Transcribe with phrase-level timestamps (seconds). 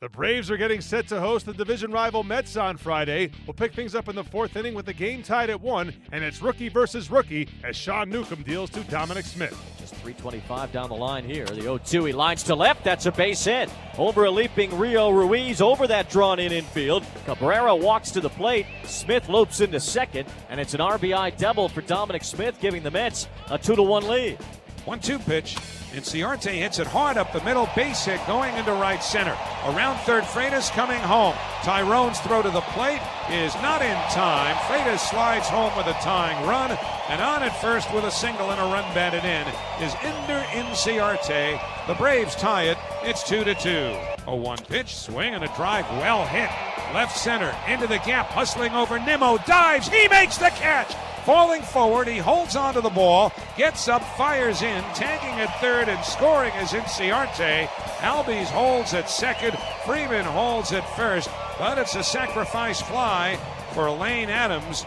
[0.00, 3.30] The Braves are getting set to host the division rival Mets on Friday.
[3.46, 6.24] We'll pick things up in the fourth inning with the game tied at one, and
[6.24, 9.54] it's rookie versus rookie as Sean Newcomb deals to Dominic Smith.
[9.78, 11.44] Just 325 down the line here.
[11.44, 12.82] The 0 2, he lines to left.
[12.82, 13.68] That's a base hit.
[13.98, 17.04] Over a leaping Rio Ruiz over that drawn in infield.
[17.26, 18.64] Cabrera walks to the plate.
[18.84, 23.28] Smith loops into second, and it's an RBI double for Dominic Smith, giving the Mets
[23.50, 24.38] a 2 to 1 lead.
[24.84, 25.56] 1 2 pitch.
[25.92, 29.36] Inciarte hits it hard up the middle, base hit going into right center.
[29.66, 31.34] Around third, Freitas coming home.
[31.62, 34.54] Taijeron's throw to the plate is not in time.
[34.68, 36.70] Freitas slides home with a tying run,
[37.08, 39.46] and on at first with a single and a run batted in
[39.84, 41.60] is Ender Inciarte.
[41.88, 42.78] The Braves tie it.
[43.02, 43.96] It's 2 to 2.
[44.28, 46.69] A one pitch swing and a drive well hit.
[46.94, 50.94] Left center into the gap, hustling over Nimmo, dives, he makes the catch.
[51.24, 56.04] Falling forward, he holds onto the ball, gets up, fires in, tagging at third and
[56.04, 57.66] scoring is Inciarte.
[57.98, 63.38] Albies holds at second, Freeman holds at first, but it's a sacrifice fly
[63.72, 64.84] for Lane Adams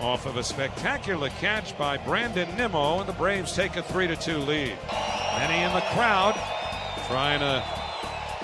[0.00, 4.38] off of a spectacular catch by Brandon Nimmo, and the Braves take a 3 2
[4.38, 4.76] lead.
[5.38, 6.34] Many in the crowd
[7.08, 7.64] trying to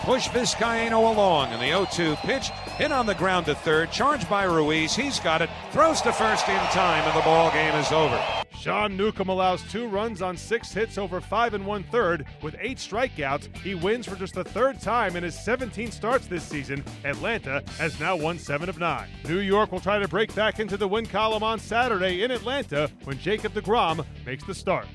[0.01, 2.51] push Vizcaino along, and the 0 2 pitch
[2.83, 4.97] hit on the ground to third, charged by Ruiz.
[4.97, 8.21] He's got it, throws to first in time, and the ball game is over.
[8.59, 12.27] Sean Newcomb allows two runs on six hits over five and one third.
[12.43, 16.43] With eight strikeouts, he wins for just the third time in his 17 starts this
[16.43, 16.85] season.
[17.05, 19.09] Atlanta has now won seven of nine.
[19.29, 22.91] New York will try to break back into the win column on Saturday in Atlanta
[23.05, 24.89] when Jacob DeGrom makes the start.